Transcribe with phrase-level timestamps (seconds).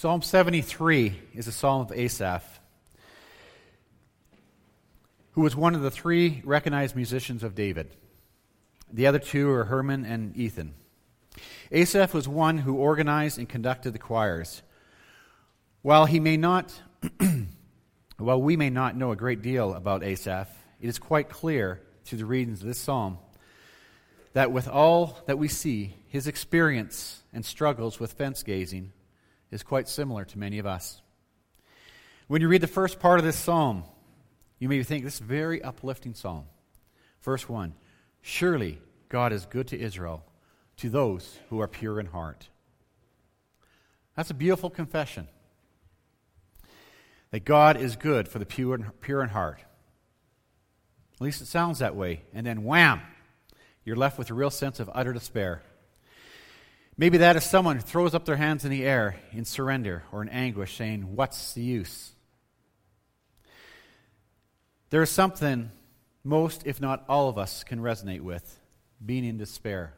[0.00, 2.58] Psalm 73 is a psalm of Asaph,
[5.32, 7.94] who was one of the three recognized musicians of David.
[8.90, 10.72] The other two are Heman and Ethan.
[11.70, 14.62] Asaph was one who organized and conducted the choirs.
[15.82, 16.72] While he may not,
[18.16, 20.48] while we may not know a great deal about Asaph,
[20.80, 23.18] it is quite clear through the readings of this psalm
[24.32, 28.92] that with all that we see, his experience and struggles with fence gazing
[29.50, 31.00] is quite similar to many of us.
[32.28, 33.84] When you read the first part of this psalm,
[34.58, 36.44] you may think this is a very uplifting psalm.
[37.22, 37.74] Verse 1
[38.22, 40.24] Surely God is good to Israel,
[40.76, 42.48] to those who are pure in heart.
[44.16, 45.28] That's a beautiful confession.
[47.30, 49.60] That God is good for the pure, pure in heart.
[51.14, 52.22] At least it sounds that way.
[52.32, 53.02] And then wham,
[53.84, 55.62] you're left with a real sense of utter despair.
[57.00, 60.20] Maybe that is someone who throws up their hands in the air in surrender or
[60.20, 62.12] in anguish, saying, What's the use?
[64.90, 65.70] There is something
[66.24, 68.60] most, if not all of us, can resonate with
[69.02, 69.94] being in despair.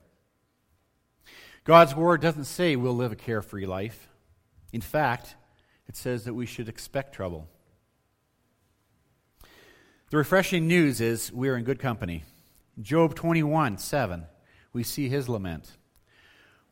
[1.65, 4.07] God's Word doesn't say we'll live a carefree life.
[4.73, 5.35] In fact,
[5.89, 7.49] it says that we should expect trouble.
[10.11, 12.23] The refreshing news is we're in good company.
[12.81, 14.25] Job 21 7,
[14.73, 15.69] we see his lament.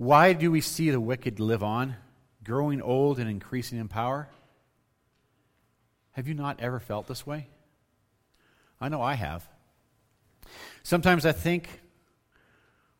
[0.00, 1.94] Why do we see the wicked live on,
[2.42, 4.30] growing old and increasing in power?
[6.12, 7.48] Have you not ever felt this way?
[8.80, 9.46] I know I have.
[10.82, 11.82] Sometimes I think,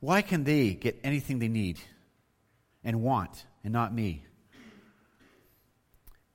[0.01, 1.79] why can they get anything they need
[2.85, 4.27] and want and not me?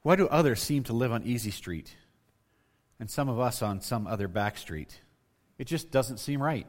[0.02, 1.96] Why do others seem to live on easy street
[3.00, 5.00] and some of us on some other back street?
[5.60, 6.66] It just doesn't seem right.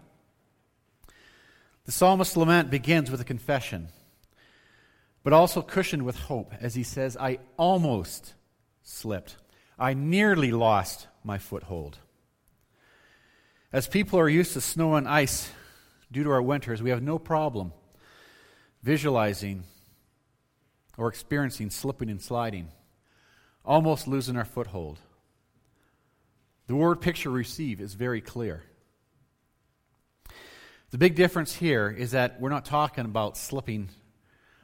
[1.87, 3.89] The psalmist's lament begins with a confession,
[5.23, 8.35] but also cushioned with hope as he says, I almost
[8.83, 9.37] slipped.
[9.79, 11.99] I nearly lost my foothold.
[13.73, 15.51] As people are used to snow and ice
[16.11, 17.73] due to our winters, we have no problem
[18.83, 19.63] visualizing
[20.99, 22.69] or experiencing slipping and sliding,
[23.65, 24.99] almost losing our foothold.
[26.67, 28.65] The word picture receive is very clear.
[30.97, 33.91] The big difference here is that we're not talking about slipping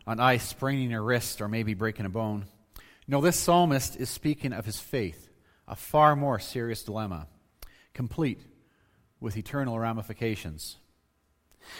[0.06, 2.46] on ice, spraining a wrist, or maybe breaking a bone.
[3.06, 5.28] No, this psalmist is speaking of his faith,
[5.68, 7.26] a far more serious dilemma,
[7.92, 8.40] complete
[9.20, 10.78] with eternal ramifications.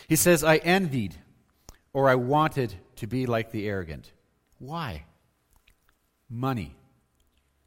[0.07, 1.15] He says, I envied
[1.95, 4.13] or I wanted to be like the arrogant.
[4.59, 5.07] Why?
[6.29, 6.77] Money,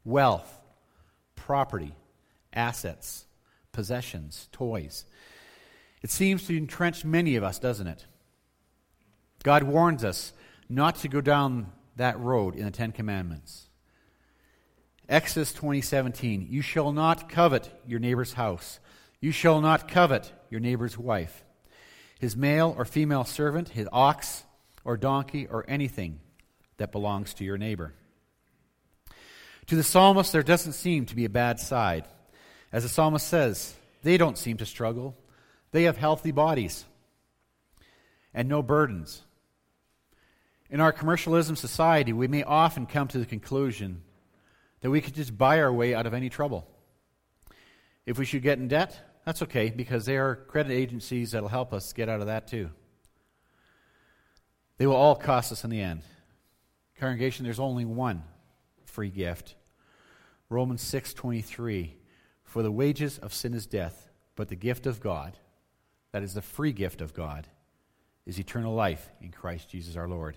[0.04, 0.56] wealth,
[1.34, 1.96] property,
[2.52, 3.26] assets,
[3.72, 5.04] possessions, toys.
[6.02, 8.06] It seems to entrench many of us, doesn't it?
[9.42, 10.32] God warns us
[10.68, 13.68] not to go down that road in the Ten Commandments.
[15.08, 18.80] Exodus 20:17 You shall not covet your neighbor's house
[19.20, 21.44] you shall not covet your neighbor's wife,
[22.18, 24.44] his male or female servant, his ox
[24.84, 26.20] or donkey, or anything
[26.76, 27.94] that belongs to your neighbor.
[29.66, 32.04] To the psalmist, there doesn't seem to be a bad side.
[32.72, 35.16] As the psalmist says, they don't seem to struggle.
[35.72, 36.84] They have healthy bodies
[38.32, 39.22] and no burdens.
[40.68, 44.02] In our commercialism society, we may often come to the conclusion
[44.80, 46.66] that we could just buy our way out of any trouble.
[48.04, 51.72] If we should get in debt, that's okay because there are credit agencies that'll help
[51.72, 52.70] us get out of that too.
[54.78, 56.02] They will all cost us in the end.
[56.98, 58.22] Congregation, there's only one
[58.84, 59.54] free gift.
[60.48, 61.96] Romans 6:23
[62.44, 65.36] For the wages of sin is death, but the gift of God,
[66.16, 67.46] that is the free gift of God,
[68.24, 70.34] is eternal life in Christ Jesus our Lord.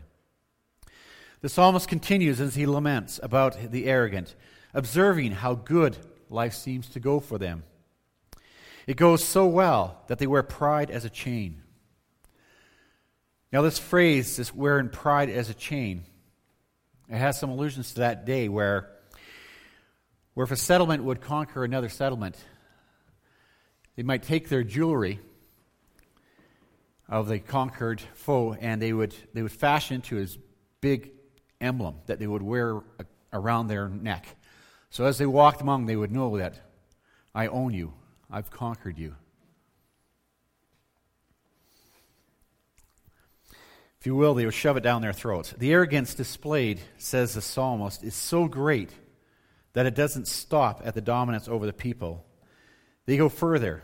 [1.40, 4.36] The psalmist continues as he laments about the arrogant,
[4.74, 5.96] observing how good
[6.30, 7.64] life seems to go for them.
[8.88, 11.62] It goes so well that they wear pride as a chain.
[13.54, 16.04] Now, this phrase, this wearing pride as a chain,
[17.08, 18.90] it has some allusions to that day where,
[20.34, 22.36] where if a settlement would conquer another settlement,
[23.96, 25.22] they might take their jewelry
[27.10, 30.38] of the conquered foe and they would, they would fashion into his
[30.80, 31.12] big
[31.60, 33.04] emblem that they would wear uh,
[33.34, 34.38] around their neck.
[34.90, 36.56] So as they walked among, they would know that
[37.34, 37.94] I own you.
[38.32, 39.16] I've conquered you.
[44.00, 45.54] If you will, they would shove it down their throats.
[45.58, 48.92] The arrogance displayed, says the psalmist, is so great
[49.74, 52.26] that it doesn't stop at the dominance over the people.
[53.06, 53.84] They go further.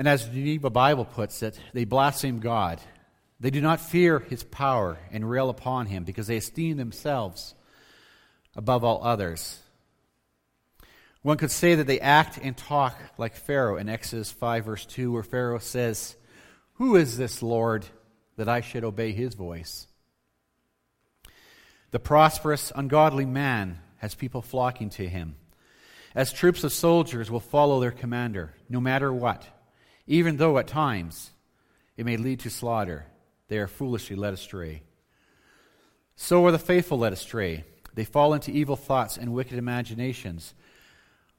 [0.00, 2.80] And as the Geneva Bible puts it, they blaspheme God.
[3.38, 7.54] They do not fear his power and rail upon him because they esteem themselves
[8.56, 9.58] above all others.
[11.20, 15.12] One could say that they act and talk like Pharaoh in Exodus 5, verse 2,
[15.12, 16.16] where Pharaoh says,
[16.76, 17.84] Who is this Lord
[18.36, 19.86] that I should obey his voice?
[21.90, 25.36] The prosperous, ungodly man has people flocking to him,
[26.14, 29.46] as troops of soldiers will follow their commander, no matter what,
[30.06, 31.30] even though at times
[31.96, 33.06] it may lead to slaughter.
[33.48, 34.82] They are foolishly led astray.
[36.16, 37.64] So are the faithful led astray.
[37.94, 40.54] They fall into evil thoughts and wicked imaginations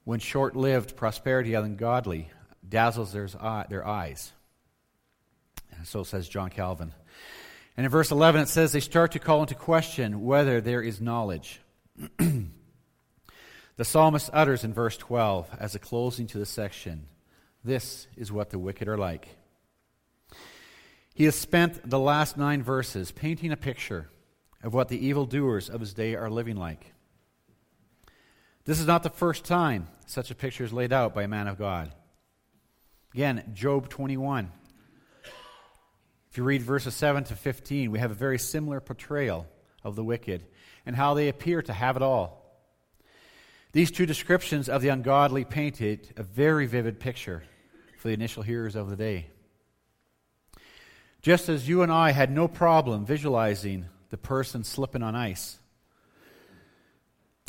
[0.04, 2.30] when short lived prosperity ungodly
[2.68, 4.32] dazzles their, eyes.
[5.76, 6.92] And so says John Calvin.
[7.76, 11.00] And in verse 11 it says they start to call into question whether there is
[11.00, 11.60] knowledge.
[12.18, 17.06] the psalmist utters in verse 12 as a closing to the section
[17.64, 19.28] This is what the wicked are like.
[21.14, 24.08] He has spent the last nine verses painting a picture
[24.62, 26.92] of what the evildoers of his day are living like.
[28.64, 31.48] This is not the first time such a picture is laid out by a man
[31.48, 31.92] of God.
[33.12, 34.50] Again, Job 21.
[36.30, 39.46] If you read verses 7 to 15, we have a very similar portrayal
[39.84, 40.46] of the wicked
[40.86, 42.42] and how they appear to have it all.
[43.72, 47.42] These two descriptions of the ungodly painted a very vivid picture
[48.02, 49.28] for the initial hearers of the day.
[51.22, 55.60] Just as you and I had no problem visualizing the person slipping on ice,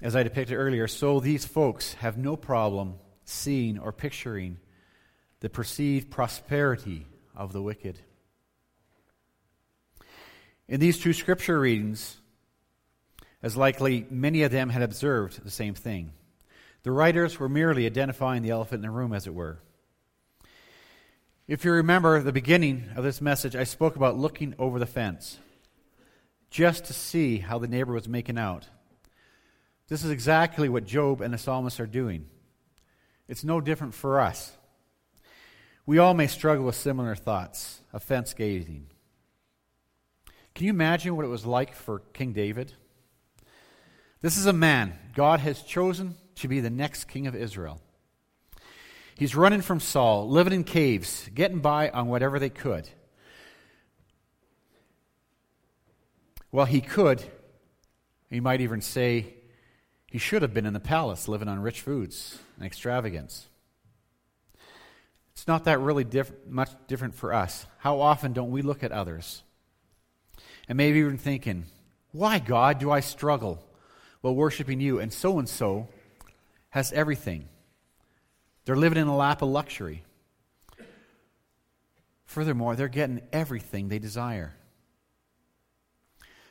[0.03, 4.59] as I depicted earlier, so these folks have no problem seeing or picturing
[5.39, 7.97] the perceived prosperity of the wicked.
[10.67, 12.17] In these two scripture readings,
[13.41, 16.11] as likely many of them had observed the same thing,
[16.83, 19.57] the writers were merely identifying the elephant in the room, as it were.
[21.45, 25.39] If you remember the beginning of this message, I spoke about looking over the fence
[26.49, 28.67] just to see how the neighbor was making out.
[29.89, 32.27] This is exactly what Job and the psalmist are doing.
[33.27, 34.53] It's no different for us.
[35.85, 38.87] We all may struggle with similar thoughts of fence gazing.
[40.55, 42.71] Can you imagine what it was like for King David?
[44.21, 47.81] This is a man God has chosen to be the next king of Israel.
[49.15, 52.89] He's running from Saul, living in caves, getting by on whatever they could.
[56.51, 57.23] Well, he could.
[58.29, 59.33] You might even say
[60.07, 63.47] he should have been in the palace, living on rich foods and extravagance.
[65.33, 67.65] It's not that really diff- much different for us.
[67.79, 69.43] How often don't we look at others?
[70.67, 71.65] And maybe even thinking,
[72.11, 73.63] why, God, do I struggle
[74.21, 74.99] while worshiping you?
[74.99, 75.89] And so and so
[76.69, 77.49] has everything.
[78.65, 80.03] They're living in a lap of luxury.
[82.25, 84.55] Furthermore, they're getting everything they desire.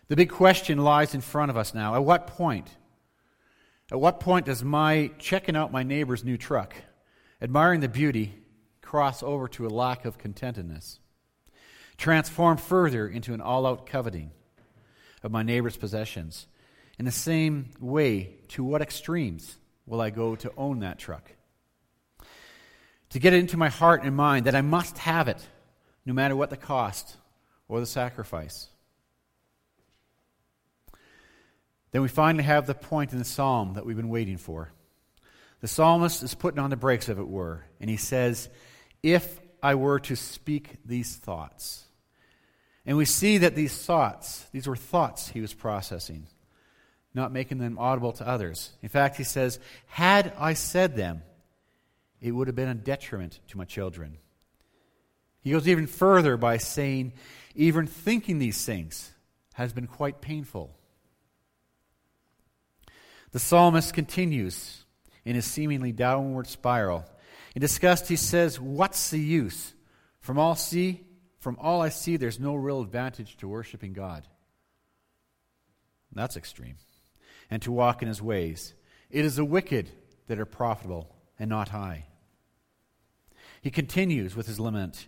[0.09, 1.94] The big question lies in front of us now.
[1.94, 2.69] At what point?
[3.91, 6.75] At what point does my checking out my neighbor's new truck,
[7.41, 8.35] admiring the beauty,
[8.81, 10.99] cross over to a lack of contentedness?
[11.97, 14.31] Transform further into an all out coveting
[15.23, 16.47] of my neighbor's possessions?
[16.99, 19.56] In the same way, to what extremes
[19.87, 21.32] will I go to own that truck?
[23.12, 25.37] To get it into my heart and mind that I must have it,
[26.06, 27.17] no matter what the cost
[27.69, 28.69] or the sacrifice.
[31.91, 34.72] Then we finally have the point in the psalm that we've been waiting for.
[35.60, 38.48] The psalmist is putting on the brakes, if it were, and he says,
[39.03, 41.84] If I were to speak these thoughts.
[42.86, 46.27] And we see that these thoughts, these were thoughts he was processing,
[47.15, 48.72] not making them audible to others.
[48.82, 51.22] In fact, he says, Had I said them,
[52.22, 54.17] it would have been a detriment to my children.
[55.43, 57.14] He goes even further by saying,
[57.56, 59.12] even thinking these things
[59.55, 60.70] has been quite painful.
[63.32, 64.84] The psalmist continues
[65.24, 67.05] in his seemingly downward spiral.
[67.56, 69.74] In disgust, he says, What's the use?
[70.20, 71.05] From all see,
[71.38, 74.29] from all I see, there's no real advantage to worshiping God.
[76.12, 76.76] That's extreme.
[77.50, 78.74] And to walk in his ways.
[79.10, 79.91] It is the wicked
[80.29, 82.06] that are profitable and not high.
[83.62, 85.06] He continues with his lament.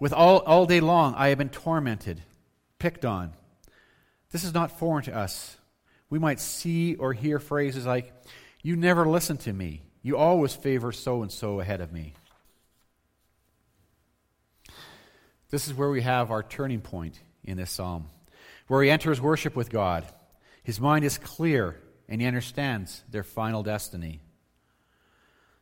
[0.00, 2.22] With all, all day long I have been tormented,
[2.78, 3.32] picked on.
[4.30, 5.56] This is not foreign to us.
[6.08, 8.12] We might see or hear phrases like,
[8.62, 9.82] You never listen to me.
[10.02, 12.14] You always favor so and so ahead of me.
[15.50, 18.06] This is where we have our turning point in this psalm,
[18.68, 20.06] where he enters worship with God.
[20.62, 24.20] His mind is clear and he understands their final destiny.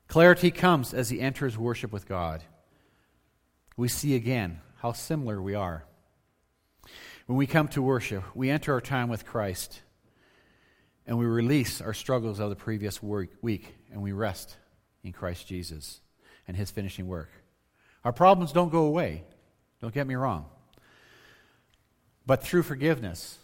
[0.09, 2.43] Clarity comes as he enters worship with God.
[3.77, 5.85] We see again how similar we are.
[7.27, 9.83] When we come to worship, we enter our time with Christ
[11.07, 14.57] and we release our struggles of the previous week and we rest
[15.03, 16.01] in Christ Jesus
[16.47, 17.31] and his finishing work.
[18.05, 19.25] Our problems don't go away,
[19.81, 20.47] don't get me wrong.
[22.25, 23.39] But through forgiveness,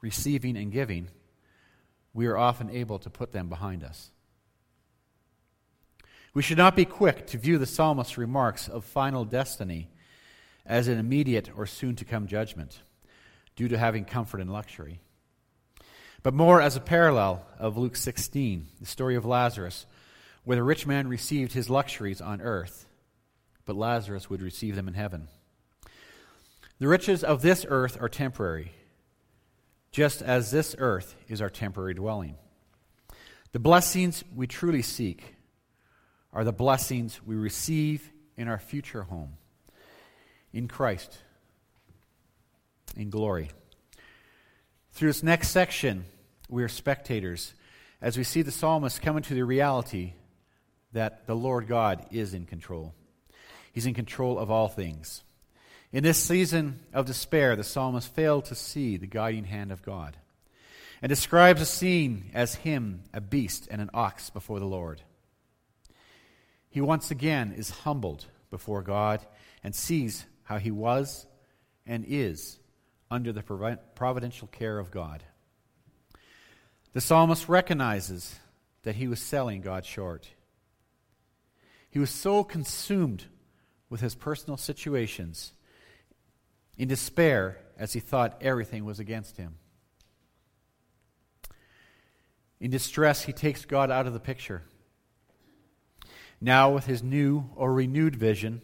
[0.00, 1.08] receiving and giving,
[2.12, 4.10] we are often able to put them behind us.
[6.36, 9.88] We should not be quick to view the psalmist's remarks of final destiny
[10.66, 12.82] as an immediate or soon to come judgment
[13.56, 15.00] due to having comfort and luxury,
[16.22, 19.86] but more as a parallel of Luke 16, the story of Lazarus,
[20.44, 22.86] where the rich man received his luxuries on earth,
[23.64, 25.28] but Lazarus would receive them in heaven.
[26.80, 28.72] The riches of this earth are temporary,
[29.90, 32.36] just as this earth is our temporary dwelling.
[33.52, 35.35] The blessings we truly seek
[36.36, 39.38] are the blessings we receive in our future home,
[40.52, 41.16] in Christ,
[42.94, 43.48] in glory.
[44.92, 46.04] Through this next section,
[46.50, 47.54] we are spectators
[48.02, 50.12] as we see the psalmist come into the reality
[50.92, 52.92] that the Lord God is in control.
[53.72, 55.24] He's in control of all things.
[55.90, 60.18] In this season of despair, the psalmist failed to see the guiding hand of God
[61.00, 65.00] and describes a scene as him, a beast, and an ox before the Lord.
[66.76, 69.24] He once again is humbled before God
[69.64, 71.26] and sees how he was
[71.86, 72.58] and is
[73.10, 73.42] under the
[73.94, 75.24] providential care of God.
[76.92, 78.38] The psalmist recognizes
[78.82, 80.28] that he was selling God short.
[81.88, 83.24] He was so consumed
[83.88, 85.54] with his personal situations
[86.76, 89.54] in despair as he thought everything was against him.
[92.60, 94.62] In distress, he takes God out of the picture.
[96.40, 98.62] Now, with his new or renewed vision,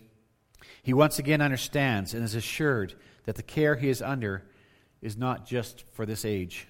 [0.82, 4.44] he once again understands and is assured that the care he is under
[5.00, 6.68] is not just for this age,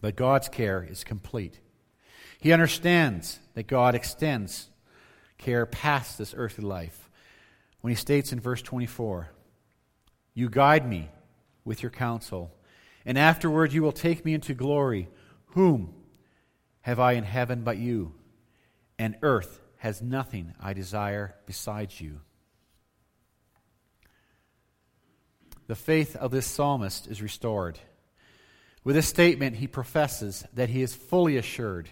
[0.00, 1.60] but God's care is complete.
[2.38, 4.68] He understands that God extends
[5.38, 7.10] care past this earthly life
[7.80, 9.30] when he states in verse 24,
[10.32, 11.10] You guide me
[11.66, 12.50] with your counsel,
[13.04, 15.08] and afterward you will take me into glory.
[15.48, 15.92] Whom
[16.80, 18.14] have I in heaven but you?
[18.98, 22.20] And earth has nothing I desire besides you.
[25.66, 27.78] The faith of this psalmist is restored.
[28.82, 31.88] With this statement, he professes that he is fully assured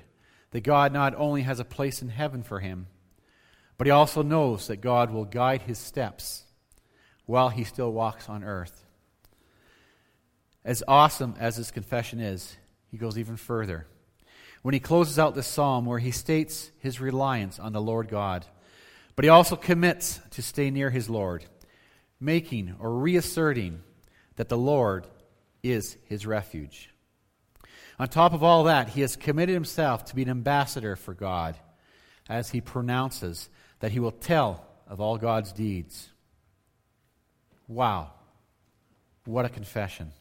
[0.50, 2.86] that God not only has a place in heaven for him,
[3.78, 6.44] but he also knows that God will guide his steps
[7.24, 8.84] while he still walks on earth.
[10.64, 12.56] As awesome as this confession is,
[12.90, 13.86] he goes even further.
[14.62, 18.46] When he closes out this psalm where he states his reliance on the Lord God,
[19.14, 21.44] but he also commits to stay near his Lord
[22.22, 23.82] making or reasserting
[24.36, 25.06] that the Lord
[25.62, 26.90] is his refuge.
[27.98, 31.56] On top of all that, he has committed himself to be an ambassador for God
[32.28, 33.50] as he pronounces
[33.80, 36.08] that he will tell of all God's deeds.
[37.66, 38.12] Wow.
[39.24, 40.12] What a confession.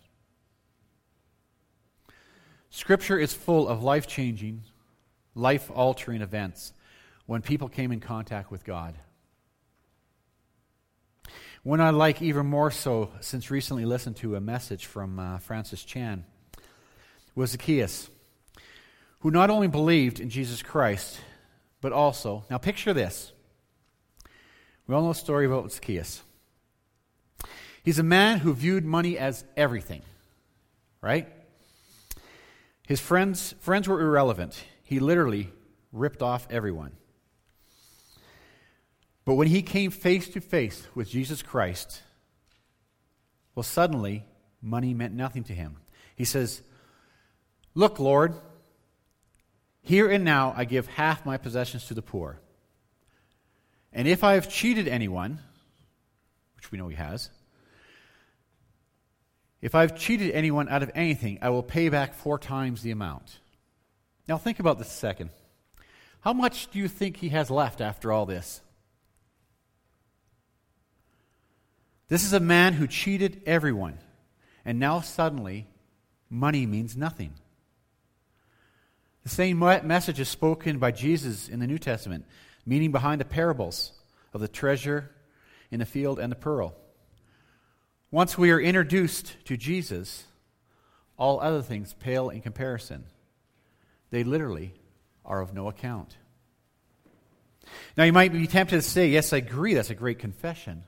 [2.74, 4.64] Scripture is full of life changing,
[5.36, 6.72] life altering events
[7.26, 8.96] when people came in contact with God.
[11.64, 15.84] One I like even more so, since recently listened to a message from uh, Francis
[15.84, 16.24] Chan,
[17.36, 18.10] was Zacchaeus,
[19.20, 21.20] who not only believed in Jesus Christ,
[21.82, 23.34] but also, now picture this.
[24.88, 26.24] We all know a story about Zacchaeus.
[27.84, 30.04] He's a man who viewed money as everything,
[31.02, 31.28] right?
[32.92, 34.66] His friends, friends were irrelevant.
[34.84, 35.50] He literally
[35.94, 36.92] ripped off everyone.
[39.24, 42.02] But when he came face to face with Jesus Christ,
[43.56, 44.26] well, suddenly
[44.62, 45.78] money meant nothing to him.
[46.18, 46.64] He says,
[47.76, 48.34] Look, Lord,
[49.82, 52.42] here and now I give half my possessions to the poor.
[53.94, 55.40] And if I have cheated anyone,
[56.58, 57.30] which we know he has,
[59.62, 63.40] if I've cheated anyone out of anything, I will pay back four times the amount.
[64.28, 65.30] Now think about this a second.
[66.22, 68.62] How much do you think he has left after all this?
[72.08, 73.98] This is a man who cheated everyone,
[74.66, 75.68] and now suddenly
[76.30, 77.34] money means nothing.
[79.24, 82.26] The same message is spoken by Jesus in the New Testament,
[82.66, 83.94] meaning behind the parables
[84.34, 85.12] of the treasure
[85.70, 86.76] in the field and the pearl.
[88.12, 90.26] Once we are introduced to Jesus,
[91.18, 93.06] all other things pale in comparison.
[94.10, 94.74] They literally
[95.26, 96.18] are of no account.
[97.96, 100.84] Now, you might be tempted to say, Yes, I agree, that's a great confession.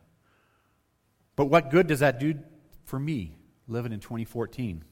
[1.35, 2.39] But what good does that do
[2.85, 3.35] for me
[3.67, 4.83] living in 2014.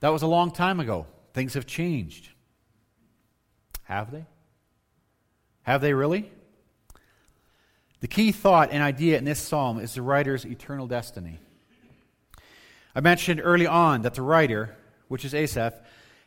[0.00, 1.06] That was a long time ago.
[1.32, 2.30] Things have changed.
[3.84, 4.26] Have they?
[5.62, 6.30] Have they really?
[8.00, 11.38] The key thought and idea in this psalm is the writer's eternal destiny.
[12.94, 14.76] I mentioned early on that the writer,
[15.08, 15.74] which is Asaph,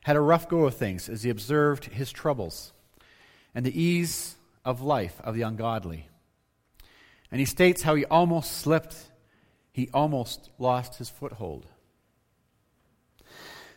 [0.01, 2.73] had a rough go of things as he observed his troubles
[3.53, 4.35] and the ease
[4.65, 6.07] of life of the ungodly.
[7.31, 8.95] And he states how he almost slipped,
[9.71, 11.67] he almost lost his foothold.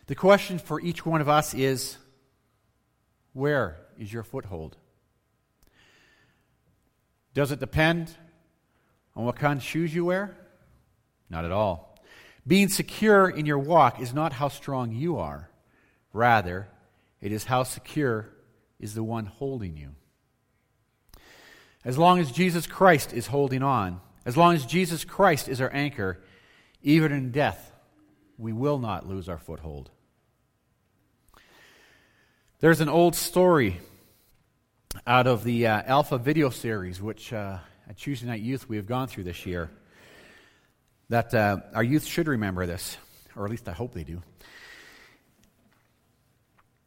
[0.07, 1.97] The question for each one of us is
[3.33, 4.77] where is your foothold?
[7.33, 8.15] Does it depend
[9.15, 10.37] on what kind of shoes you wear?
[11.29, 11.97] Not at all.
[12.45, 15.49] Being secure in your walk is not how strong you are.
[16.11, 16.67] Rather,
[17.21, 18.29] it is how secure
[18.79, 19.95] is the one holding you.
[21.85, 25.73] As long as Jesus Christ is holding on, as long as Jesus Christ is our
[25.73, 26.19] anchor,
[26.81, 27.71] even in death,
[28.37, 29.89] we will not lose our foothold.
[32.59, 33.79] There's an old story
[35.07, 37.57] out of the uh, Alpha video series, which uh,
[37.89, 39.69] at Tuesday Night Youth we have gone through this year,
[41.09, 42.97] that uh, our youth should remember this,
[43.35, 44.21] or at least I hope they do.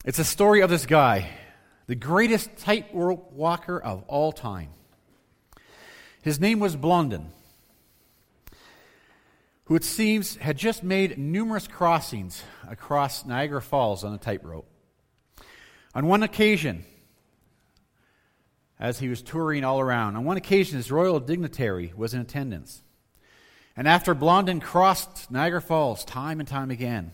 [0.04, 1.28] It's a story of this guy,
[1.86, 4.70] the greatest tightrope walker of all time.
[6.22, 7.26] His name was Blondin,
[9.64, 14.68] who it seems had just made numerous crossings across Niagara Falls on a tightrope.
[15.94, 16.84] On one occasion,
[18.78, 20.16] as he was touring all around.
[20.16, 22.83] On one occasion, his royal dignitary was in attendance.
[23.76, 27.12] And after Blondin crossed Niagara Falls time and time again,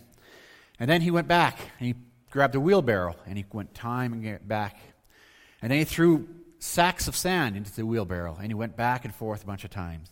[0.78, 1.94] and then he went back and he
[2.30, 4.78] grabbed a wheelbarrow and he went time and back.
[5.60, 6.28] And then he threw
[6.58, 9.70] sacks of sand into the wheelbarrow and he went back and forth a bunch of
[9.70, 10.08] times.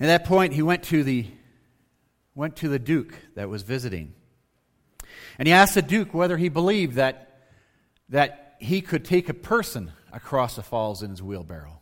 [0.00, 1.26] At that point, he went to the,
[2.34, 4.14] went to the Duke that was visiting.
[5.38, 7.48] And he asked the Duke whether he believed that,
[8.10, 11.80] that he could take a person across the falls in his wheelbarrow.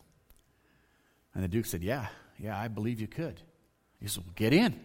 [1.35, 2.07] And the Duke said, Yeah,
[2.39, 3.41] yeah, I believe you could.
[4.01, 4.79] He said, well, Get in.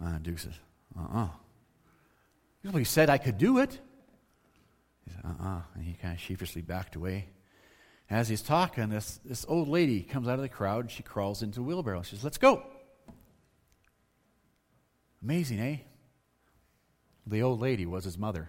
[0.00, 0.54] And the Duke says,
[0.96, 1.28] Uh uh-uh.
[2.68, 3.78] uh he said I could do it.
[5.04, 5.56] He said, Uh uh-uh.
[5.58, 7.28] uh And he kind of sheepishly backed away.
[8.08, 11.42] As he's talking, this, this old lady comes out of the crowd and she crawls
[11.42, 12.02] into the wheelbarrow.
[12.02, 12.62] She says, Let's go.
[15.22, 15.76] Amazing, eh?
[17.26, 18.48] The old lady was his mother.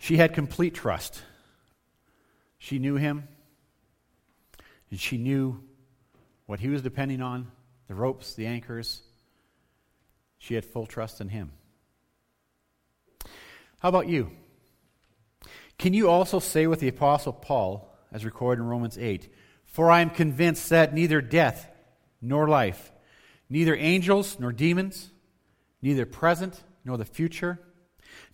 [0.00, 1.22] She had complete trust.
[2.56, 3.28] She knew him,
[4.90, 5.62] and she knew
[6.46, 7.52] what he was depending on
[7.86, 9.02] the ropes, the anchors.
[10.38, 11.52] She had full trust in him.
[13.80, 14.30] How about you?
[15.78, 19.30] Can you also say with the Apostle Paul, as recorded in Romans 8,
[19.66, 21.68] For I am convinced that neither death
[22.22, 22.90] nor life,
[23.50, 25.10] neither angels nor demons,
[25.82, 27.58] neither present nor the future,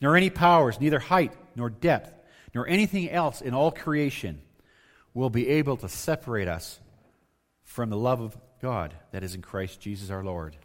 [0.00, 2.12] nor any powers, neither height nor depth,
[2.54, 4.40] nor anything else in all creation
[5.14, 6.80] will be able to separate us
[7.62, 10.56] from the love of God that is in Christ Jesus our Lord.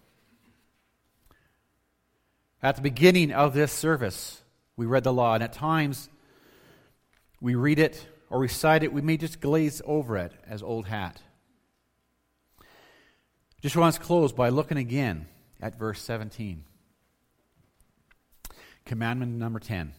[2.62, 4.42] At the beginning of this service,
[4.76, 6.10] we read the law, and at times
[7.40, 11.22] we read it or recite it, we may just glaze over it as old hat.
[13.62, 15.28] Just want to close by looking again
[15.62, 16.64] at verse 17.
[18.86, 19.94] Commandment number 10.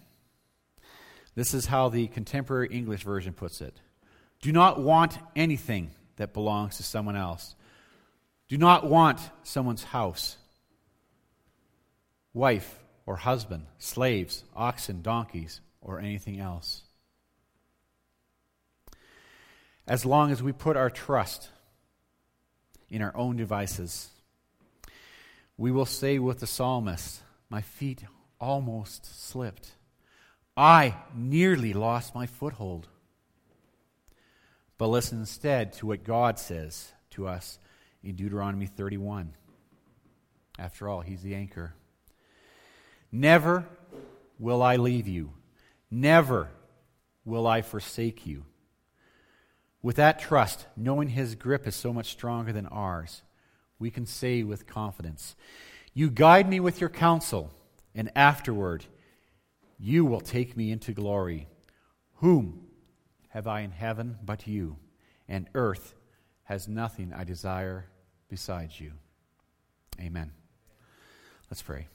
[1.35, 3.81] This is how the contemporary English version puts it
[4.41, 7.55] Do not want anything that belongs to someone else.
[8.49, 10.37] Do not want someone's house,
[12.35, 16.83] wife or husband, slaves, oxen, donkeys, or anything else.
[19.87, 21.49] As long as we put our trust
[22.89, 24.11] in our own devices,
[25.57, 28.05] we will say with the psalmist, My feet
[28.43, 29.77] almost slipped.
[30.57, 32.89] I nearly lost my foothold.
[34.77, 37.61] But listen instead to what God says to us
[38.03, 39.33] in Deuteronomy 31.
[40.59, 41.75] After all, He's the anchor.
[43.13, 43.65] Never
[44.39, 45.33] will I leave you.
[45.89, 46.49] Never
[47.25, 48.45] will I forsake you.
[49.83, 53.23] With that trust, knowing His grip is so much stronger than ours,
[53.79, 55.37] we can say with confidence,
[55.95, 57.53] You guide me with your counsel,
[57.95, 58.85] and afterward,
[59.79, 61.49] you will take me into glory.
[62.17, 62.67] Whom
[63.29, 64.77] have I in heaven but you?
[65.29, 65.95] And earth
[66.45, 67.87] has nothing I desire
[68.29, 68.93] besides you.
[70.01, 70.33] Amen.
[71.51, 71.89] Let's pray.